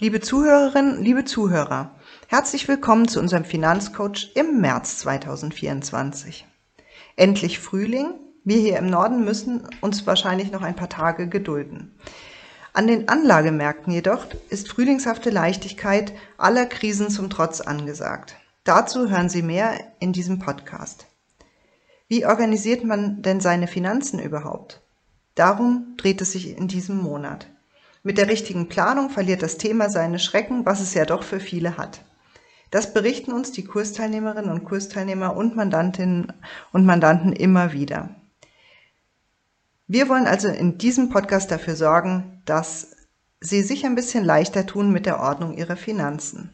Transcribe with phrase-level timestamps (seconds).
[0.00, 1.90] Liebe Zuhörerinnen, liebe Zuhörer,
[2.28, 6.46] herzlich willkommen zu unserem Finanzcoach im März 2024.
[7.16, 8.14] Endlich Frühling.
[8.44, 11.98] Wir hier im Norden müssen uns wahrscheinlich noch ein paar Tage gedulden.
[12.72, 18.36] An den Anlagemärkten jedoch ist frühlingshafte Leichtigkeit aller Krisen zum Trotz angesagt.
[18.62, 21.06] Dazu hören Sie mehr in diesem Podcast.
[22.06, 24.80] Wie organisiert man denn seine Finanzen überhaupt?
[25.34, 27.48] Darum dreht es sich in diesem Monat.
[28.08, 31.76] Mit der richtigen Planung verliert das Thema seine Schrecken, was es ja doch für viele
[31.76, 32.00] hat.
[32.70, 36.32] Das berichten uns die Kursteilnehmerinnen und Kursteilnehmer und Mandantinnen
[36.72, 38.08] und Mandanten immer wieder.
[39.88, 42.96] Wir wollen also in diesem Podcast dafür sorgen, dass
[43.40, 46.48] Sie sich ein bisschen leichter tun mit der Ordnung Ihrer Finanzen.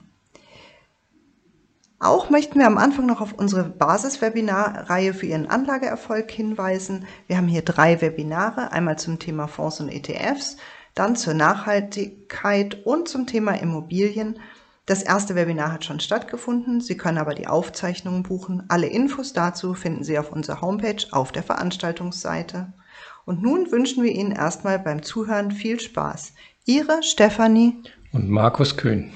[2.00, 7.06] Auch möchten wir am Anfang noch auf unsere Basiswebinarreihe für Ihren Anlageerfolg hinweisen.
[7.28, 10.56] Wir haben hier drei Webinare, einmal zum Thema Fonds und ETFs
[10.94, 14.38] dann zur Nachhaltigkeit und zum Thema Immobilien.
[14.86, 16.80] Das erste Webinar hat schon stattgefunden.
[16.80, 18.64] Sie können aber die Aufzeichnungen buchen.
[18.68, 22.72] Alle Infos dazu finden Sie auf unserer Homepage auf der Veranstaltungsseite.
[23.24, 26.34] Und nun wünschen wir Ihnen erstmal beim Zuhören viel Spaß.
[26.66, 29.12] Ihre Stefanie und Markus Köhn.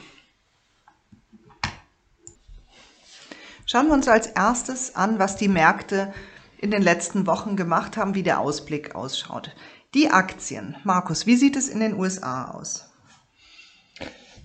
[3.65, 6.13] Schauen wir uns als erstes an, was die Märkte
[6.57, 9.55] in den letzten Wochen gemacht haben, wie der Ausblick ausschaut.
[9.95, 10.77] Die Aktien.
[10.85, 12.85] Markus, wie sieht es in den USA aus?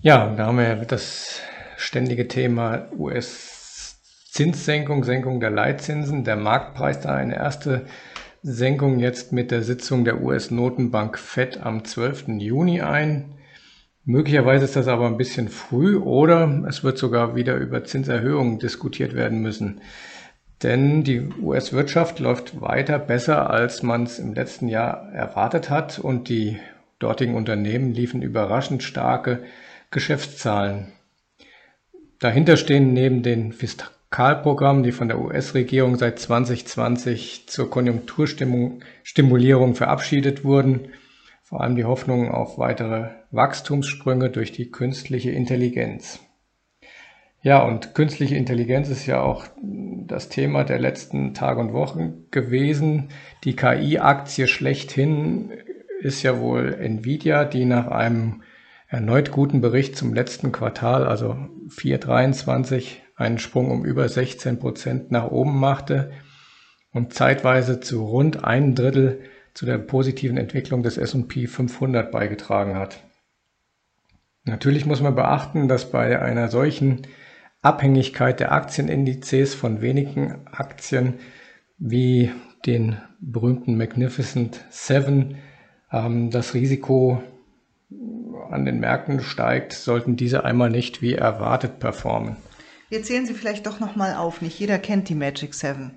[0.00, 1.38] Ja, da haben wir das
[1.76, 6.24] ständige Thema US-Zinssenkung, Senkung der Leitzinsen.
[6.24, 7.84] Der Marktpreis da eine erste
[8.42, 12.28] Senkung jetzt mit der Sitzung der US-Notenbank FED am 12.
[12.38, 13.34] Juni ein.
[14.06, 19.14] Möglicherweise ist das aber ein bisschen früh oder es wird sogar wieder über Zinserhöhungen diskutiert
[19.14, 19.82] werden müssen.
[20.62, 26.28] Denn die US-Wirtschaft läuft weiter besser, als man es im letzten Jahr erwartet hat und
[26.28, 26.58] die
[26.98, 29.42] dortigen Unternehmen liefen überraschend starke
[29.90, 30.92] Geschäftszahlen.
[32.18, 40.88] Dahinter stehen neben den Fiskalprogrammen, die von der US-Regierung seit 2020 zur Konjunkturstimulierung verabschiedet wurden,
[41.42, 46.20] vor allem die Hoffnung auf weitere Wachstumssprünge durch die künstliche Intelligenz.
[47.44, 53.10] Ja, und künstliche Intelligenz ist ja auch das Thema der letzten Tage und Wochen gewesen.
[53.44, 55.52] Die KI-Aktie schlechthin
[56.00, 58.42] ist ja wohl Nvidia, die nach einem
[58.88, 61.36] erneut guten Bericht zum letzten Quartal, also
[61.68, 66.12] 423, einen Sprung um über 16 Prozent nach oben machte
[66.92, 69.20] und zeitweise zu rund ein Drittel
[69.52, 73.04] zu der positiven Entwicklung des S&P 500 beigetragen hat.
[74.44, 77.02] Natürlich muss man beachten, dass bei einer solchen
[77.64, 81.14] Abhängigkeit der Aktienindizes von wenigen Aktien
[81.78, 82.30] wie
[82.66, 85.36] den berühmten Magnificent Seven
[85.90, 87.22] ähm, das Risiko
[88.50, 92.36] an den Märkten steigt, sollten diese einmal nicht wie erwartet performen.
[92.90, 94.42] Wir zählen sie vielleicht doch nochmal auf.
[94.42, 95.92] Nicht jeder kennt die Magic Seven.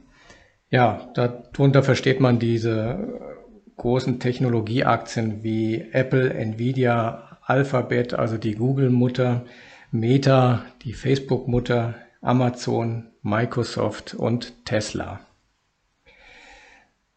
[0.69, 3.19] Ja, darunter versteht man diese
[3.77, 9.45] großen Technologieaktien wie Apple, Nvidia, Alphabet, also die Google-Mutter,
[9.91, 15.21] Meta, die Facebook-Mutter, Amazon, Microsoft und Tesla.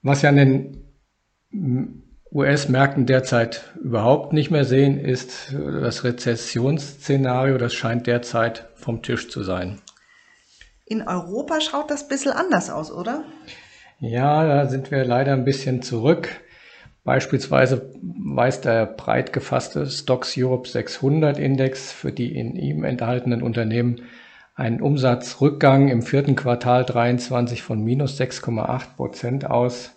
[0.03, 7.59] Was wir an den US-Märkten derzeit überhaupt nicht mehr sehen, ist das Rezessionsszenario.
[7.59, 9.81] Das scheint derzeit vom Tisch zu sein.
[10.87, 13.25] In Europa schaut das ein bisschen anders aus, oder?
[13.99, 16.29] Ja, da sind wir leider ein bisschen zurück.
[17.05, 24.03] Beispielsweise weist der breit gefasste Stocks Europe 600 Index für die in ihm enthaltenen Unternehmen
[24.55, 29.97] einen Umsatzrückgang im vierten Quartal 23 von minus 6,8 Prozent aus.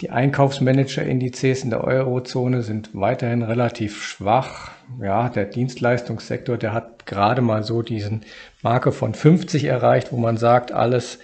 [0.00, 4.72] Die Einkaufsmanager-Indizes in der Eurozone sind weiterhin relativ schwach.
[5.00, 8.24] Ja, der Dienstleistungssektor, der hat gerade mal so diesen
[8.62, 11.18] Marke von 50 erreicht, wo man sagt, alles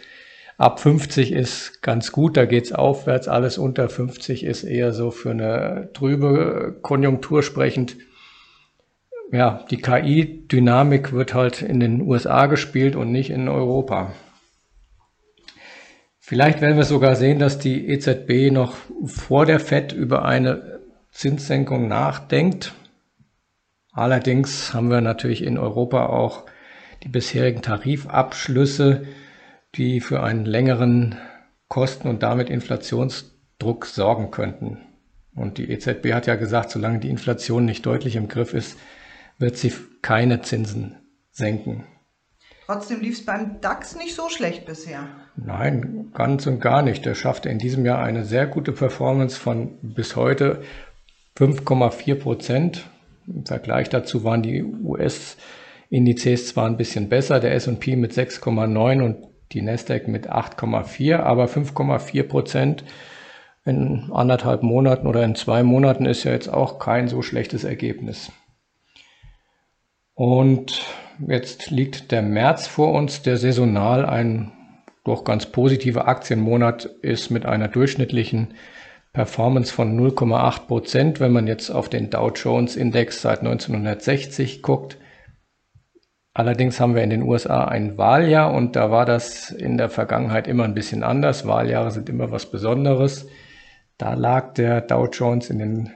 [0.57, 3.27] Ab 50 ist ganz gut, da geht's aufwärts.
[3.27, 7.97] Alles unter 50 ist eher so für eine trübe Konjunktur sprechend.
[9.33, 14.13] Ja, die KI-Dynamik wird halt in den USA gespielt und nicht in Europa.
[16.21, 20.81] Vielleicht werden wir sogar sehen, dass die EZB noch vor der FED über eine
[21.11, 22.73] Zinssenkung nachdenkt.
[23.93, 26.45] Allerdings haben wir natürlich in Europa auch
[27.03, 29.05] die bisherigen Tarifabschlüsse,
[29.77, 31.17] die für einen längeren
[31.69, 34.79] Kosten- und damit Inflationsdruck sorgen könnten.
[35.35, 38.79] Und die EZB hat ja gesagt, solange die Inflation nicht deutlich im Griff ist,
[39.39, 40.97] wird sie keine Zinsen
[41.33, 41.85] senken.
[42.67, 45.07] Trotzdem lief es beim DAX nicht so schlecht bisher.
[45.37, 47.05] Nein, ganz und gar nicht.
[47.05, 50.63] Er schaffte in diesem Jahr eine sehr gute Performance von bis heute
[51.37, 52.87] 5,4 Prozent.
[53.27, 59.34] Im Vergleich dazu waren die US-Indizes zwar ein bisschen besser, der S&P mit 6,9 und
[59.55, 62.85] die Nasdaq mit 8,4, aber 5,4 Prozent
[63.65, 68.31] in anderthalb Monaten oder in zwei Monaten ist ja jetzt auch kein so schlechtes Ergebnis.
[70.15, 70.83] Und
[71.27, 74.53] jetzt liegt der März vor uns, der saisonal ein
[75.05, 78.55] doch ganz positiver Aktienmonat ist mit einer durchschnittlichen
[79.13, 81.21] Performance von 0,8 Prozent.
[81.21, 84.99] Wenn man jetzt auf den Dow Jones Index seit 1960 guckt,
[86.37, 90.49] Allerdings haben wir in den USA ein Wahljahr und da war das in der Vergangenheit
[90.49, 91.47] immer ein bisschen anders.
[91.47, 93.29] Wahljahre sind immer was Besonderes.
[93.99, 95.93] Da lag der Dow Jones in den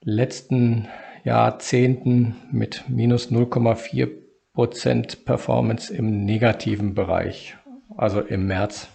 [0.00, 0.86] letzten
[1.24, 4.08] Jahrzehnten mit minus 0,4
[4.54, 7.56] Prozent Performance im negativen Bereich,
[7.96, 8.86] also im März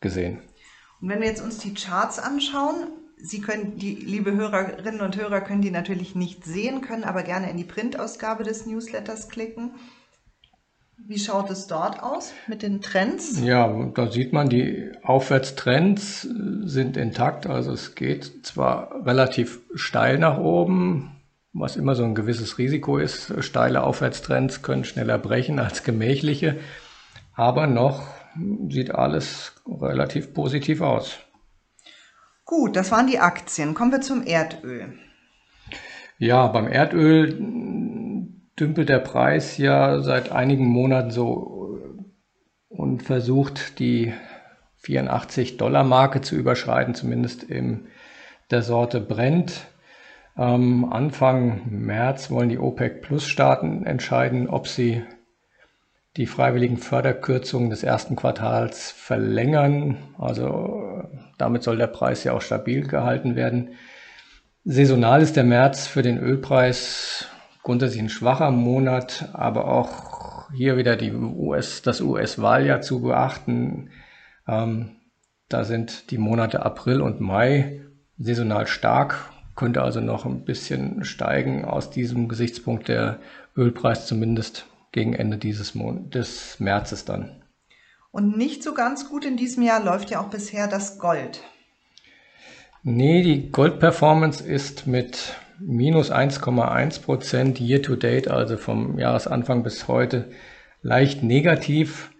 [0.00, 0.38] gesehen.
[1.00, 5.40] Und wenn wir jetzt uns die Charts anschauen, Sie können, die liebe Hörerinnen und Hörer
[5.40, 9.76] können die natürlich nicht sehen, können aber gerne in die Printausgabe des Newsletters klicken.
[10.96, 13.38] Wie schaut es dort aus mit den Trends?
[13.40, 17.46] Ja, da sieht man, die Aufwärtstrends sind intakt.
[17.46, 21.10] Also es geht zwar relativ steil nach oben,
[21.52, 23.34] was immer so ein gewisses Risiko ist.
[23.44, 26.58] Steile Aufwärtstrends können schneller brechen als gemächliche,
[27.34, 28.02] aber noch
[28.68, 31.18] sieht alles relativ positiv aus.
[32.44, 33.74] Gut, das waren die Aktien.
[33.74, 34.98] Kommen wir zum Erdöl.
[36.18, 37.38] Ja, beim Erdöl
[38.58, 42.02] dümpelt der Preis ja seit einigen Monaten so äh,
[42.68, 44.12] und versucht die
[44.76, 47.86] 84 Dollar Marke zu überschreiten, zumindest in
[48.50, 49.66] der Sorte Brent.
[50.36, 55.02] Ähm, Anfang März wollen die OPEC Plus Staaten entscheiden, ob sie
[56.16, 59.96] die freiwilligen Förderkürzungen des ersten Quartals verlängern.
[60.18, 63.70] Also äh, damit soll der Preis ja auch stabil gehalten werden.
[64.64, 67.28] Saisonal ist der März für den Ölpreis
[67.64, 73.90] grundsätzlich ein schwacher Monat, aber auch hier wieder die US, das US-Wahljahr zu beachten.
[74.46, 74.90] Ähm,
[75.48, 77.80] da sind die Monate April und Mai
[78.18, 83.18] saisonal stark, könnte also noch ein bisschen steigen aus diesem Gesichtspunkt der
[83.56, 87.42] Ölpreis zumindest gegen Ende dieses Mon des Märzes dann.
[88.12, 91.42] Und nicht so ganz gut in diesem Jahr läuft ja auch bisher das Gold.
[92.82, 99.88] Nee, die Gold-Performance ist mit minus 1,1 Prozent year to date, also vom Jahresanfang bis
[99.88, 100.30] heute,
[100.82, 102.10] leicht negativ.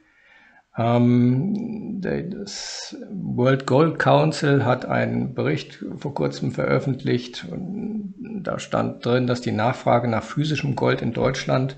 [0.77, 9.27] Ähm, das World Gold Council hat einen Bericht vor kurzem veröffentlicht und da stand drin,
[9.27, 11.77] dass die Nachfrage nach physischem Gold in Deutschland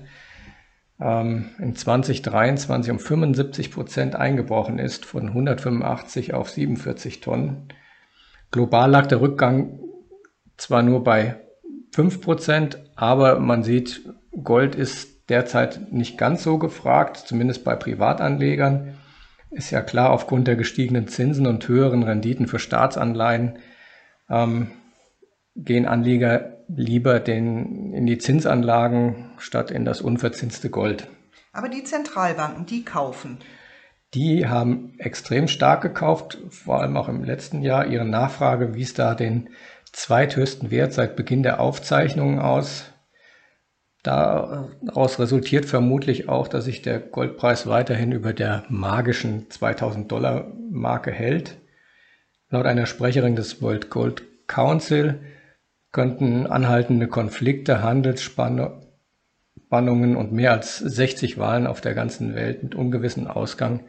[0.99, 7.67] ähm, in 2023 um 75 Prozent eingebrochen ist, von 185 auf 47 Tonnen.
[8.49, 9.79] Global lag der Rückgang
[10.57, 11.39] zwar nur bei
[11.97, 14.01] 5%, aber man sieht,
[14.43, 18.95] Gold ist derzeit nicht ganz so gefragt, zumindest bei Privatanlegern.
[19.49, 23.59] Ist ja klar, aufgrund der gestiegenen Zinsen und höheren Renditen für Staatsanleihen
[24.29, 24.71] ähm,
[25.55, 31.07] gehen Anleger lieber den, in die Zinsanlagen statt in das unverzinste Gold.
[31.51, 33.39] Aber die Zentralbanken, die kaufen.
[34.13, 37.87] Die haben extrem stark gekauft, vor allem auch im letzten Jahr.
[37.87, 39.49] Ihre Nachfrage wies da den
[39.97, 42.93] zweithöchsten Wert seit Beginn der Aufzeichnungen aus.
[44.03, 51.11] Daraus resultiert vermutlich auch, dass sich der Goldpreis weiterhin über der magischen 2000 Dollar Marke
[51.11, 51.57] hält.
[52.49, 55.19] Laut einer Sprecherin des World Gold Council
[55.91, 63.25] könnten anhaltende Konflikte, Handelsspannungen und mehr als 60 Wahlen auf der ganzen Welt mit ungewissem
[63.25, 63.83] Ausgang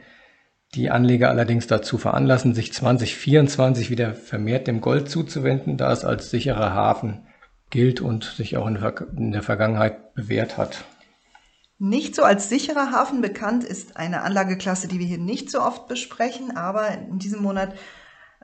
[0.74, 6.30] die Anleger allerdings dazu veranlassen, sich 2024 wieder vermehrt dem Gold zuzuwenden, da es als
[6.30, 7.26] sicherer Hafen
[7.70, 10.84] gilt und sich auch in der Vergangenheit bewährt hat.
[11.78, 15.86] Nicht so als sicherer Hafen bekannt ist eine Anlageklasse, die wir hier nicht so oft
[15.86, 17.74] besprechen, aber in diesem Monat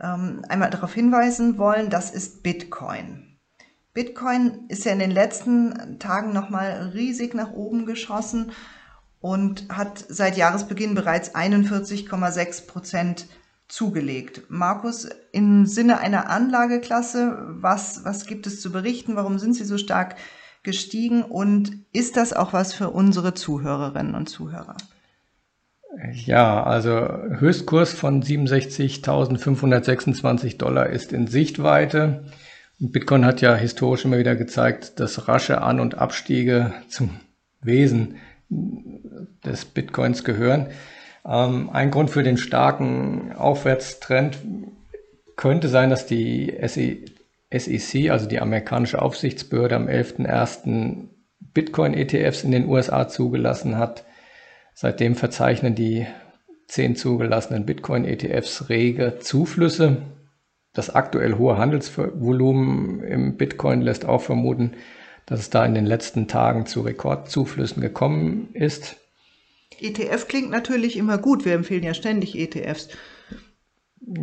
[0.00, 3.38] ähm, einmal darauf hinweisen wollen, das ist Bitcoin.
[3.92, 8.52] Bitcoin ist ja in den letzten Tagen nochmal riesig nach oben geschossen
[9.24, 13.24] und hat seit Jahresbeginn bereits 41,6 Prozent
[13.68, 14.42] zugelegt.
[14.50, 19.16] Markus, im Sinne einer Anlageklasse, was, was gibt es zu berichten?
[19.16, 20.16] Warum sind sie so stark
[20.62, 21.22] gestiegen?
[21.22, 24.76] Und ist das auch was für unsere Zuhörerinnen und Zuhörer?
[26.12, 32.24] Ja, also Höchstkurs von 67.526 Dollar ist in Sichtweite.
[32.78, 37.08] Bitcoin hat ja historisch immer wieder gezeigt, dass rasche An- und Abstiege zum
[37.62, 38.16] Wesen
[39.44, 40.68] des Bitcoins gehören.
[41.26, 44.38] Ähm, ein Grund für den starken Aufwärtstrend
[45.36, 51.08] könnte sein, dass die SEC, also die amerikanische Aufsichtsbehörde, am 11.01.
[51.40, 54.04] Bitcoin-ETFs in den USA zugelassen hat.
[54.74, 56.06] Seitdem verzeichnen die
[56.66, 60.02] zehn zugelassenen Bitcoin-ETFs rege Zuflüsse.
[60.72, 64.72] Das aktuell hohe Handelsvolumen im Bitcoin lässt auch vermuten,
[65.26, 68.96] dass es da in den letzten Tagen zu Rekordzuflüssen gekommen ist.
[69.80, 71.44] ETF klingt natürlich immer gut.
[71.44, 72.88] Wir empfehlen ja ständig ETFs.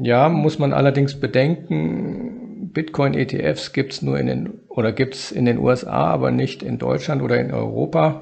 [0.01, 5.45] Ja, muss man allerdings bedenken, Bitcoin-ETFs gibt es nur in den oder gibt es in
[5.45, 8.21] den USA, aber nicht in Deutschland oder in Europa.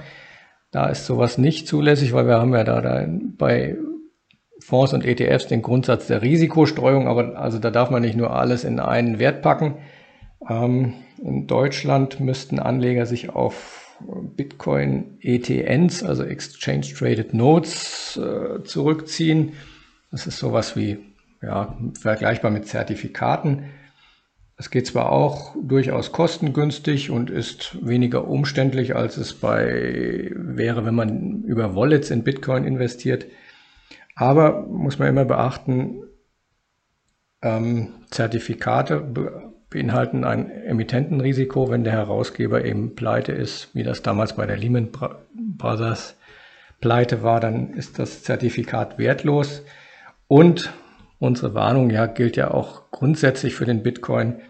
[0.72, 3.06] Da ist sowas nicht zulässig, weil wir haben ja da, da
[3.38, 3.78] bei
[4.60, 8.64] Fonds und ETFs den Grundsatz der Risikostreuung, aber also da darf man nicht nur alles
[8.64, 9.76] in einen Wert packen.
[10.48, 10.94] Ähm,
[11.24, 13.98] in Deutschland müssten Anleger sich auf
[14.36, 19.54] Bitcoin ETNs, also Exchange Traded Notes, äh, zurückziehen.
[20.12, 21.00] Das ist sowas wie
[21.42, 23.66] ja, vergleichbar mit Zertifikaten.
[24.58, 30.96] Es geht zwar auch durchaus kostengünstig und ist weniger umständlich, als es bei wäre, wenn
[30.96, 33.26] man über Wallets in Bitcoin investiert.
[34.16, 36.04] Aber muss man immer beachten,
[37.42, 39.00] ähm, Zertifikate
[39.70, 44.90] beinhalten ein Emittentenrisiko, wenn der Herausgeber eben pleite ist, wie das damals bei der Lehman
[45.58, 46.16] Brothers
[46.82, 49.64] pleite war, dann ist das Zertifikat wertlos.
[50.28, 50.74] Und
[51.20, 54.42] unsere Warnung ja gilt ja auch grundsätzlich für den Bitcoin.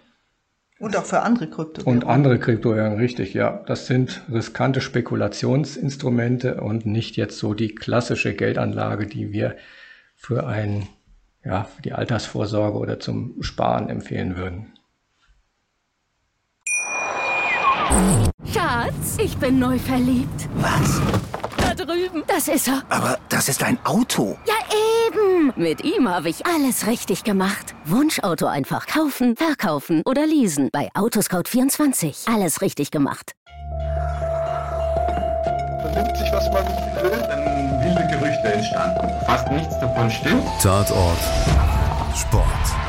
[0.80, 2.04] Und auch für andere Kryptowährungen.
[2.04, 3.64] Und andere Kryptowährungen, richtig, ja.
[3.66, 9.58] Das sind riskante Spekulationsinstrumente und nicht jetzt so die klassische Geldanlage, die wir
[10.16, 10.88] für ein,
[11.44, 14.74] ja, für die Altersvorsorge oder zum Sparen empfehlen würden.
[18.53, 20.50] Schatz, ich bin neu verliebt.
[20.56, 21.01] Was?
[21.58, 22.24] Da drüben.
[22.27, 22.82] Das ist er.
[22.89, 24.38] Aber das ist ein Auto.
[24.48, 24.56] Ja,
[25.08, 25.53] eben.
[25.56, 27.75] Mit ihm habe ich alles richtig gemacht.
[27.86, 30.70] Wunschauto einfach kaufen, verkaufen oder leasen.
[30.72, 32.34] Bei Autoscout24.
[32.34, 33.34] Alles richtig gemacht.
[35.82, 36.65] Vernimmt sich, was man
[37.03, 37.12] will.
[37.27, 39.10] Dann wilde Gerüchte entstanden.
[39.25, 40.44] Fast nichts davon stimmt.
[40.62, 41.20] Tatort.
[42.15, 42.88] Sport.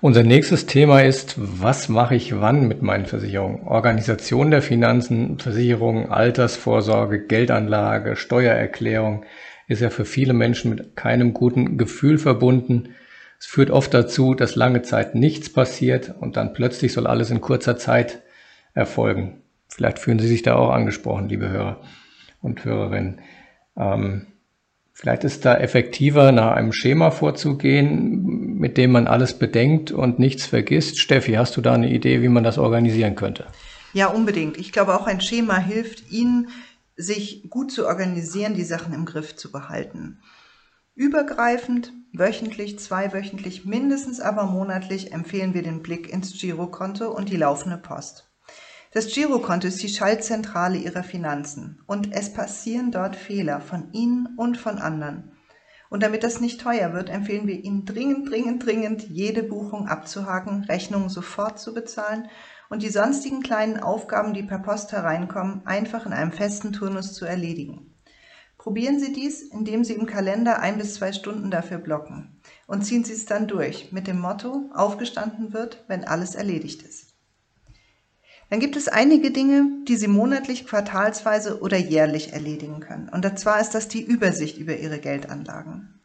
[0.00, 3.66] Unser nächstes Thema ist, was mache ich wann mit meinen Versicherungen?
[3.66, 9.24] Organisation der Finanzen, Versicherungen, Altersvorsorge, Geldanlage, Steuererklärung
[9.66, 12.90] ist ja für viele Menschen mit keinem guten Gefühl verbunden.
[13.40, 17.40] Es führt oft dazu, dass lange Zeit nichts passiert und dann plötzlich soll alles in
[17.40, 18.22] kurzer Zeit
[18.74, 19.42] erfolgen.
[19.66, 21.80] Vielleicht fühlen Sie sich da auch angesprochen, liebe Hörer
[22.40, 23.20] und Hörerinnen.
[23.76, 24.28] Ähm,
[25.00, 30.44] Vielleicht ist da effektiver, nach einem Schema vorzugehen, mit dem man alles bedenkt und nichts
[30.44, 30.98] vergisst.
[30.98, 33.46] Steffi, hast du da eine Idee, wie man das organisieren könnte?
[33.92, 34.58] Ja, unbedingt.
[34.58, 36.48] Ich glaube, auch ein Schema hilft Ihnen,
[36.96, 40.18] sich gut zu organisieren, die Sachen im Griff zu behalten.
[40.96, 47.78] Übergreifend, wöchentlich, zweiwöchentlich, mindestens aber monatlich empfehlen wir den Blick ins Girokonto und die laufende
[47.78, 48.27] Post.
[48.90, 54.56] Das Girokonto ist die Schaltzentrale Ihrer Finanzen und es passieren dort Fehler von Ihnen und
[54.56, 55.32] von anderen.
[55.90, 60.64] Und damit das nicht teuer wird, empfehlen wir Ihnen dringend, dringend, dringend, jede Buchung abzuhaken,
[60.64, 62.28] Rechnungen sofort zu bezahlen
[62.70, 67.26] und die sonstigen kleinen Aufgaben, die per Post hereinkommen, einfach in einem festen Turnus zu
[67.26, 67.94] erledigen.
[68.56, 73.04] Probieren Sie dies, indem Sie im Kalender ein bis zwei Stunden dafür blocken und ziehen
[73.04, 77.07] Sie es dann durch mit dem Motto, aufgestanden wird, wenn alles erledigt ist.
[78.50, 83.08] Dann gibt es einige Dinge, die Sie monatlich, quartalsweise oder jährlich erledigen können.
[83.10, 86.00] Und zwar ist das die Übersicht über Ihre Geldanlagen.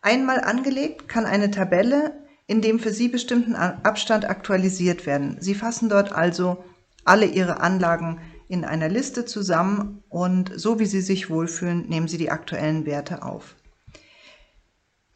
[0.00, 5.38] Einmal angelegt kann eine Tabelle in dem für Sie bestimmten Abstand aktualisiert werden.
[5.40, 6.62] Sie fassen dort also
[7.04, 12.18] alle Ihre Anlagen in einer Liste zusammen und so wie Sie sich wohlfühlen, nehmen Sie
[12.18, 13.54] die aktuellen Werte auf.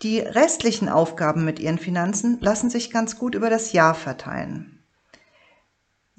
[0.02, 4.77] Die restlichen Aufgaben mit Ihren Finanzen lassen sich ganz gut über das Jahr verteilen.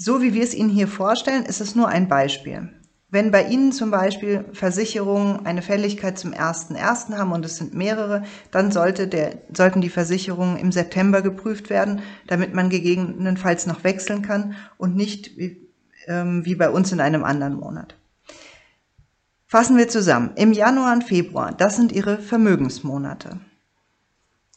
[0.02, 2.70] So wie wir es Ihnen hier vorstellen, ist es nur ein Beispiel.
[3.10, 7.18] Wenn bei Ihnen zum Beispiel Versicherungen eine Fälligkeit zum 1.1.
[7.18, 12.02] haben und es sind mehrere, dann sollte der, sollten die Versicherungen im September geprüft werden,
[12.28, 15.68] damit man gegebenenfalls noch wechseln kann und nicht wie,
[16.08, 17.98] ähm, wie bei uns in einem anderen Monat.
[19.48, 20.32] Fassen wir zusammen.
[20.36, 23.42] Im Januar und Februar, das sind Ihre Vermögensmonate.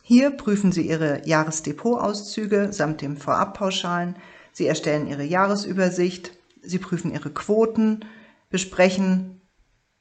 [0.03, 4.15] Hier prüfen Sie Ihre Jahresdepotauszüge samt dem Vorabpauschalen,
[4.53, 6.33] Sie erstellen Ihre Jahresübersicht,
[6.63, 8.05] Sie prüfen Ihre Quoten,
[8.51, 9.41] besprechen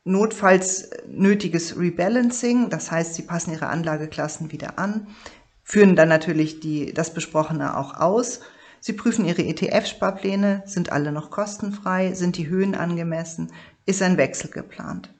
[0.04, 5.08] notfalls nötiges Rebalancing, das heißt, sie passen ihre Anlageklassen wieder an,
[5.64, 8.42] führen dann natürlich die, das Besprochene auch aus.
[8.80, 13.52] Sie prüfen ihre ETF-Sparpläne, sind alle noch kostenfrei, sind die Höhen angemessen,
[13.86, 15.14] ist ein Wechsel geplant.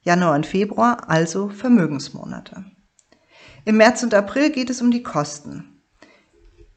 [0.00, 2.64] Januar und Februar also Vermögensmonate.
[3.66, 5.77] Im März und April geht es um die Kosten.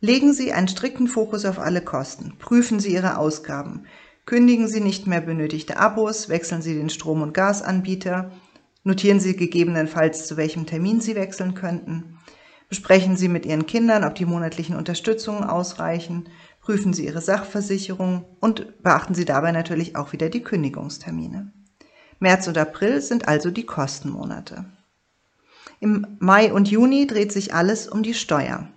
[0.04, 2.34] Legen Sie einen strikten Fokus auf alle Kosten.
[2.40, 3.86] Prüfen Sie Ihre Ausgaben.
[4.26, 8.32] Kündigen Sie nicht mehr benötigte Abos, wechseln Sie den Strom- und Gasanbieter,
[8.84, 12.18] notieren Sie gegebenenfalls, zu welchem Termin Sie wechseln könnten,
[12.68, 16.30] besprechen Sie mit Ihren Kindern, ob die monatlichen Unterstützungen ausreichen,
[16.62, 21.54] prüfen Sie Ihre Sachversicherung und beachten Sie dabei natürlich auch wieder die Kündigungstermine.
[22.20, 24.66] März und April sind also die Kostenmonate.
[25.80, 28.68] Im Mai und Juni dreht sich alles um die Steuer.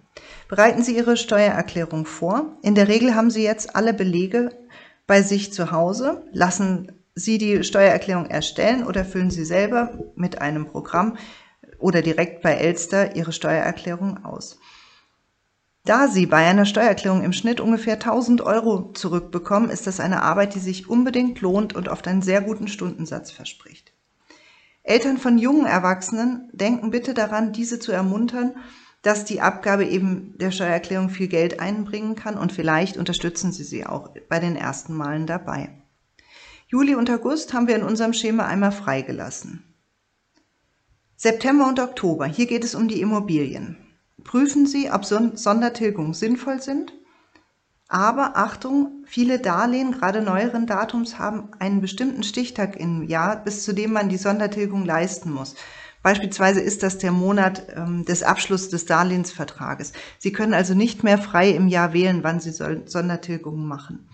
[0.48, 2.58] Bereiten Sie Ihre Steuererklärung vor.
[2.62, 4.50] In der Regel haben Sie jetzt alle Belege
[5.06, 6.24] bei sich zu Hause.
[6.32, 11.16] Lassen Sie die Steuererklärung erstellen oder füllen Sie selber mit einem Programm
[11.78, 14.58] oder direkt bei Elster Ihre Steuererklärung aus.
[15.84, 20.54] Da Sie bei einer Steuererklärung im Schnitt ungefähr 1000 Euro zurückbekommen, ist das eine Arbeit,
[20.54, 23.92] die sich unbedingt lohnt und oft einen sehr guten Stundensatz verspricht.
[24.82, 28.54] Eltern von jungen Erwachsenen denken bitte daran, diese zu ermuntern,
[29.04, 33.84] dass die Abgabe eben der Steuererklärung viel Geld einbringen kann und vielleicht unterstützen Sie sie
[33.86, 35.68] auch bei den ersten Malen dabei.
[36.68, 39.62] Juli und August haben wir in unserem Schema einmal freigelassen.
[41.16, 43.76] September und Oktober, hier geht es um die Immobilien.
[44.24, 46.94] Prüfen Sie, ob Sondertilgungen sinnvoll sind.
[47.88, 53.74] Aber Achtung, viele Darlehen, gerade neueren Datums, haben einen bestimmten Stichtag im Jahr, bis zu
[53.74, 55.56] dem man die Sondertilgung leisten muss.
[56.04, 59.94] Beispielsweise ist das der Monat ähm, des Abschlusses des Darlehensvertrages.
[60.18, 64.06] Sie können also nicht mehr frei im Jahr wählen, wann Sie Sondertilgungen machen.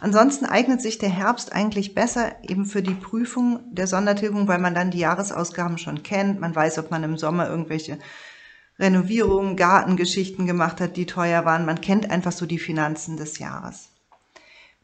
[0.00, 4.74] Ansonsten eignet sich der Herbst eigentlich besser eben für die Prüfung der Sondertilgung, weil man
[4.74, 6.40] dann die Jahresausgaben schon kennt.
[6.40, 7.98] Man weiß, ob man im Sommer irgendwelche
[8.78, 11.66] Renovierungen, Gartengeschichten gemacht hat, die teuer waren.
[11.66, 13.90] Man kennt einfach so die Finanzen des Jahres.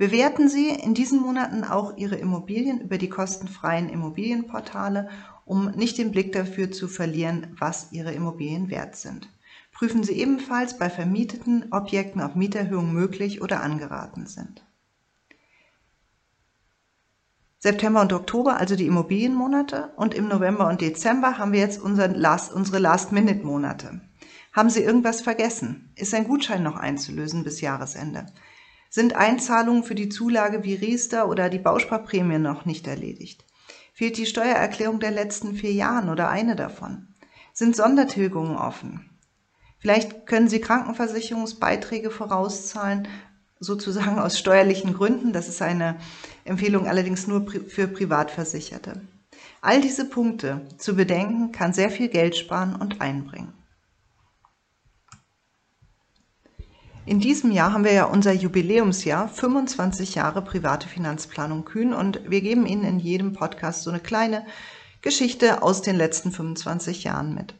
[0.00, 5.10] Bewerten Sie in diesen Monaten auch Ihre Immobilien über die kostenfreien Immobilienportale
[5.44, 9.28] um nicht den Blick dafür zu verlieren, was Ihre Immobilien wert sind.
[9.72, 14.64] Prüfen Sie ebenfalls bei vermieteten Objekten, ob Mieterhöhungen möglich oder angeraten sind.
[17.58, 22.54] September und Oktober, also die Immobilienmonate, und im November und Dezember haben wir jetzt Last,
[22.54, 24.00] unsere Last-Minute-Monate.
[24.54, 25.92] Haben Sie irgendwas vergessen?
[25.94, 28.24] Ist ein Gutschein noch einzulösen bis Jahresende?
[28.92, 33.44] Sind Einzahlungen für die Zulage wie Riester oder die Bausparprämie noch nicht erledigt?
[33.94, 37.06] Fehlt die Steuererklärung der letzten vier Jahren oder eine davon?
[37.52, 39.08] Sind Sondertilgungen offen?
[39.78, 43.06] Vielleicht können Sie Krankenversicherungsbeiträge vorauszahlen,
[43.60, 45.32] sozusagen aus steuerlichen Gründen.
[45.32, 45.96] Das ist eine
[46.44, 49.00] Empfehlung allerdings nur für Privatversicherte.
[49.60, 53.52] All diese Punkte zu bedenken kann sehr viel Geld sparen und einbringen.
[57.06, 62.42] In diesem Jahr haben wir ja unser Jubiläumsjahr, 25 Jahre private Finanzplanung Kühn und wir
[62.42, 64.44] geben Ihnen in jedem Podcast so eine kleine
[65.00, 67.54] Geschichte aus den letzten 25 Jahren mit.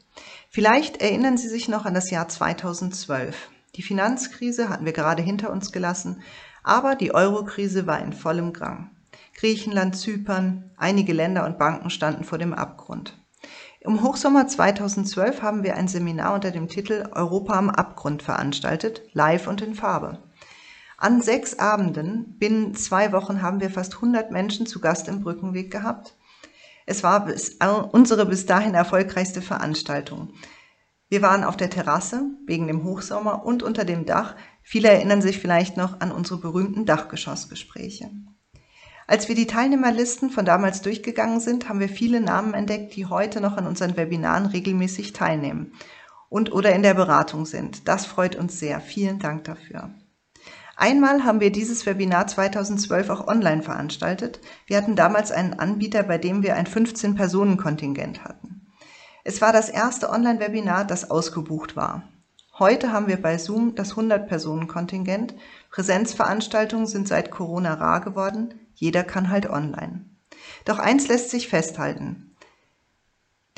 [0.51, 3.49] Vielleicht erinnern Sie sich noch an das Jahr 2012.
[3.77, 6.21] Die Finanzkrise hatten wir gerade hinter uns gelassen,
[6.63, 8.91] aber die Eurokrise war in vollem Gang.
[9.35, 13.20] Griechenland, Zypern, einige Länder und Banken standen vor dem Abgrund.
[13.83, 19.47] Im Hochsommer 2012 haben wir ein Seminar unter dem Titel Europa am Abgrund veranstaltet, live
[19.47, 20.19] und in Farbe.
[20.99, 25.71] An sechs Abenden, binnen zwei Wochen, haben wir fast 100 Menschen zu Gast im Brückenweg
[25.71, 26.15] gehabt.
[26.85, 27.57] Es war bis,
[27.93, 30.35] unsere bis dahin erfolgreichste Veranstaltung.
[31.09, 34.37] Wir waren auf der Terrasse wegen dem Hochsommer und unter dem Dach.
[34.63, 38.11] Viele erinnern sich vielleicht noch an unsere berühmten Dachgeschossgespräche.
[39.11, 43.41] Als wir die Teilnehmerlisten von damals durchgegangen sind, haben wir viele Namen entdeckt, die heute
[43.41, 45.73] noch an unseren Webinaren regelmäßig teilnehmen
[46.29, 47.89] und oder in der Beratung sind.
[47.89, 48.81] Das freut uns sehr.
[48.81, 49.91] Vielen Dank dafür.
[50.77, 54.39] Einmal haben wir dieses Webinar 2012 auch online veranstaltet.
[54.67, 58.69] Wir hatten damals einen Anbieter, bei dem wir ein 15-Personen-Kontingent hatten.
[59.25, 62.05] Es war das erste Online-Webinar, das ausgebucht war.
[62.61, 65.35] Heute haben wir bei Zoom das 100-Personen-Kontingent.
[65.73, 68.55] Präsenzveranstaltungen sind seit Corona rar geworden.
[68.81, 70.07] Jeder kann halt online.
[70.65, 72.35] Doch eins lässt sich festhalten.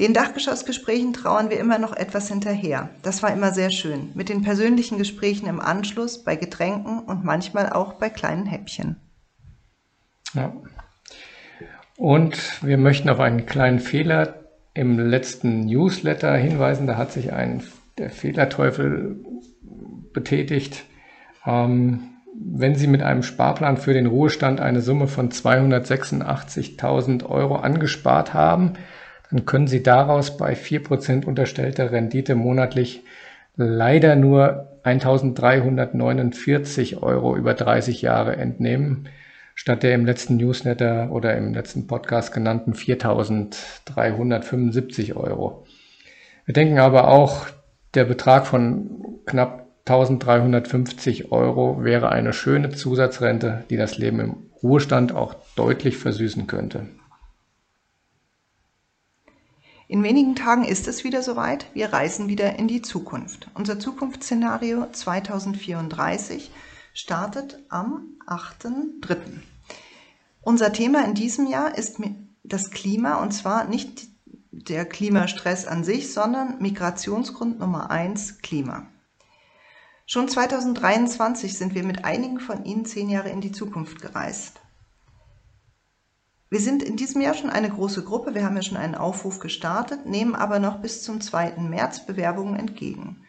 [0.01, 2.91] Den Dachgeschossgesprächen trauern wir immer noch etwas hinterher.
[3.03, 4.11] Das war immer sehr schön.
[4.15, 8.97] Mit den persönlichen Gesprächen im Anschluss, bei Getränken und manchmal auch bei kleinen Häppchen.
[10.35, 10.53] Ja.
[11.97, 14.41] Und wir möchten auf einen kleinen Fehler
[14.75, 16.89] im letzten Newsletter hinweisen.
[16.89, 17.63] Da hat sich ein,
[17.97, 19.25] der Fehlerteufel
[20.13, 20.85] betätigt.
[21.47, 28.33] Ähm, wenn Sie mit einem Sparplan für den Ruhestand eine Summe von 286.000 Euro angespart
[28.35, 28.73] haben,
[29.31, 33.03] dann können Sie daraus bei 4% unterstellter Rendite monatlich
[33.57, 39.09] leider nur 1.349 Euro über 30 Jahre entnehmen,
[39.55, 45.65] statt der im letzten Newsletter oder im letzten Podcast genannten 4.375 Euro.
[46.45, 47.47] Wir denken aber auch,
[47.95, 55.13] der Betrag von knapp 1350 Euro wäre eine schöne Zusatzrente, die das Leben im Ruhestand
[55.13, 56.87] auch deutlich versüßen könnte.
[59.89, 61.67] In wenigen Tagen ist es wieder soweit.
[61.75, 63.49] Wir reisen wieder in die Zukunft.
[63.55, 66.51] Unser Zukunftsszenario 2034
[66.95, 69.17] startet am 8.3.
[70.41, 71.99] Unser Thema in diesem Jahr ist
[72.45, 74.07] das Klima und zwar nicht
[74.51, 78.92] der Klimastress an sich, sondern Migrationsgrund Nummer 1 Klima.
[80.07, 84.61] Schon 2023 sind wir mit einigen von Ihnen zehn Jahre in die Zukunft gereist.
[86.51, 89.39] Wir sind in diesem Jahr schon eine große Gruppe, wir haben ja schon einen Aufruf
[89.39, 91.53] gestartet, nehmen aber noch bis zum 2.
[91.61, 93.25] März Bewerbungen entgegen.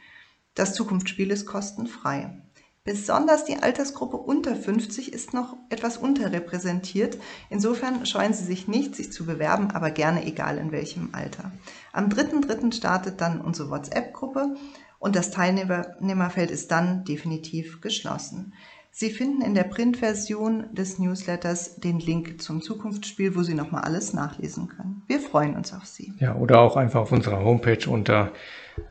[0.56, 2.42] Das Zukunftsspiel ist kostenfrei.
[2.84, 7.18] Besonders die Altersgruppe unter 50 ist noch etwas unterrepräsentiert.
[7.50, 11.54] Insofern scheuen Sie sich nicht, sich zu bewerben, aber gerne egal in welchem Alter.
[11.94, 12.74] Am 3.3.
[12.74, 14.58] startet dann unsere WhatsApp-Gruppe
[15.04, 18.54] und das Teilnehmerfeld ist dann definitiv geschlossen.
[18.90, 24.14] Sie finden in der Printversion des Newsletters den Link zum Zukunftsspiel, wo Sie nochmal alles
[24.14, 25.02] nachlesen können.
[25.08, 26.14] Wir freuen uns auf Sie.
[26.20, 28.32] Ja, oder auch einfach auf unserer Homepage unter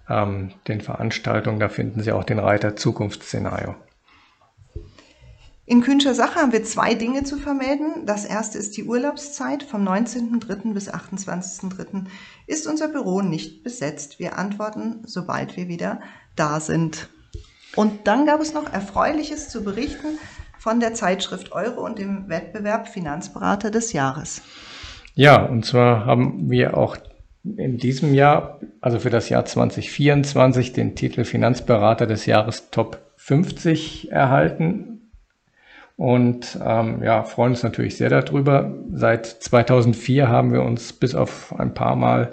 [0.06, 3.74] ähm, den Veranstaltungen, da finden Sie auch den Reiter Zukunftsszenario.
[5.64, 8.04] In Künscher Sache haben wir zwei Dinge zu vermelden.
[8.04, 9.62] Das erste ist die Urlaubszeit.
[9.62, 10.74] Vom 19.03.
[10.74, 12.06] bis 28.03.
[12.48, 14.18] ist unser Büro nicht besetzt.
[14.18, 16.00] Wir antworten, sobald wir wieder
[16.34, 17.08] da sind.
[17.76, 20.18] Und dann gab es noch Erfreuliches zu berichten
[20.58, 24.42] von der Zeitschrift Euro und dem Wettbewerb Finanzberater des Jahres.
[25.14, 26.96] Ja, und zwar haben wir auch
[27.44, 34.10] in diesem Jahr, also für das Jahr 2024, den Titel Finanzberater des Jahres Top 50
[34.10, 34.91] erhalten
[35.96, 38.74] und ähm, ja, freuen uns natürlich sehr darüber.
[38.92, 42.30] Seit 2004 haben wir uns bis auf ein paar Mal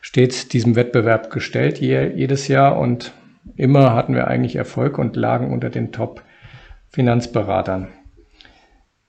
[0.00, 3.12] stets diesem Wettbewerb gestellt, je, jedes Jahr und
[3.56, 7.88] immer hatten wir eigentlich Erfolg und lagen unter den Top-Finanzberatern.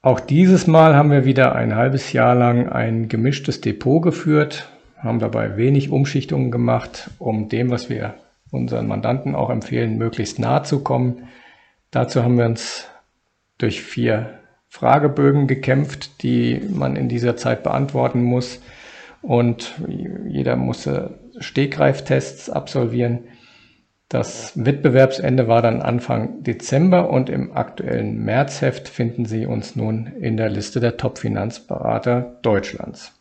[0.02, 5.20] Auch dieses Mal haben wir wieder ein halbes Jahr lang ein gemischtes Depot geführt, haben
[5.20, 8.16] dabei wenig Umschichtungen gemacht, um dem, was wir
[8.52, 11.28] unseren Mandanten auch empfehlen, möglichst nahe zu kommen.
[11.92, 12.89] Dazu haben wir uns
[13.60, 18.60] durch vier Fragebögen gekämpft, die man in dieser Zeit beantworten muss.
[19.22, 19.76] Und
[20.28, 23.26] jeder musste Stegreiftests absolvieren.
[24.08, 30.36] Das Wettbewerbsende war dann Anfang Dezember und im aktuellen Märzheft finden Sie uns nun in
[30.36, 33.14] der Liste der Top-Finanzberater Deutschlands.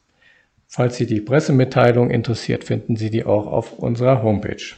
[0.67, 4.75] Falls Sie die Pressemitteilung interessiert, finden Sie die auch auf unserer Homepage.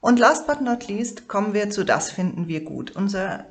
[0.00, 2.94] Und last but not least kommen wir zu Das finden wir gut.
[2.94, 3.46] Unser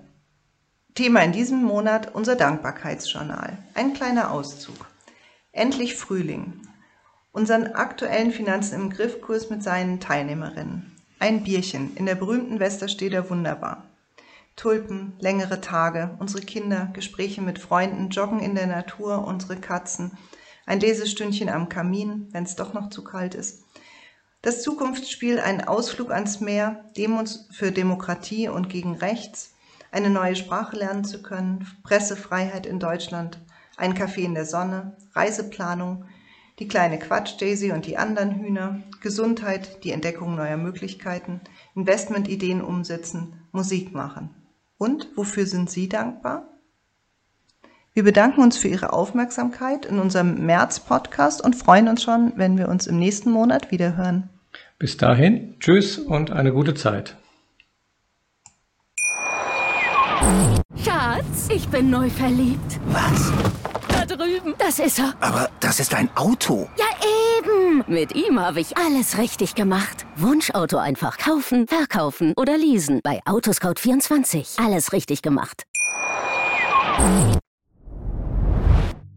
[0.96, 3.58] Thema in diesem Monat, unser Dankbarkeitsjournal.
[3.74, 4.88] Ein kleiner Auszug.
[5.52, 6.62] Endlich Frühling.
[7.34, 10.96] Unseren aktuellen Finanzen im Griffkurs mit seinen Teilnehmerinnen.
[11.20, 13.84] Ein Bierchen in der berühmten Westersteder Wunderbar.
[14.56, 20.18] Tulpen, längere Tage, unsere Kinder, Gespräche mit Freunden, Joggen in der Natur, unsere Katzen,
[20.66, 23.64] ein Lesestündchen am Kamin, wenn es doch noch zu kalt ist,
[24.42, 29.54] das Zukunftsspiel Ein Ausflug ans Meer, Demos für Demokratie und gegen Rechts,
[29.92, 33.40] eine neue Sprache lernen zu können, Pressefreiheit in Deutschland,
[33.78, 36.06] ein Café in der Sonne, Reiseplanung,
[36.60, 41.42] die kleine Quatsch Daisy und die anderen Hühner, Gesundheit, die Entdeckung neuer Möglichkeiten,
[41.76, 44.36] Investmentideen umsetzen, Musik machen.
[44.78, 46.57] Und wofür sind Sie dankbar?
[47.98, 52.70] Wir bedanken uns für Ihre Aufmerksamkeit in unserem März-Podcast und freuen uns schon, wenn wir
[52.70, 54.30] uns im nächsten Monat wiederhören.
[54.78, 57.16] Bis dahin, tschüss und eine gute Zeit.
[60.76, 62.80] Schatz, ich bin neu verliebt.
[62.90, 63.32] Was?
[63.88, 64.54] Da drüben.
[64.60, 65.16] Das ist er.
[65.20, 66.70] Aber das ist ein Auto.
[66.78, 66.86] Ja,
[67.40, 67.84] eben.
[67.88, 70.06] Mit ihm habe ich alles richtig gemacht.
[70.16, 73.00] Wunschauto einfach kaufen, verkaufen oder leasen.
[73.02, 74.64] Bei Autoscout24.
[74.64, 75.64] Alles richtig gemacht.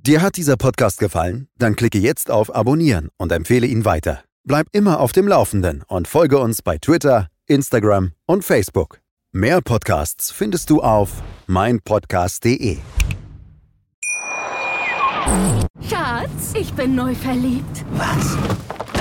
[0.07, 1.49] Dir hat dieser Podcast gefallen?
[1.59, 4.25] Dann klicke jetzt auf Abonnieren und empfehle ihn weiter.
[4.45, 9.03] Bleib immer auf dem Laufenden und folge uns bei Twitter, Instagram und Facebook.
[9.33, 12.79] Mehr Podcasts findest du auf meinpodcast.de.
[15.87, 17.85] Schatz, ich bin neu verliebt.
[17.93, 18.39] Was?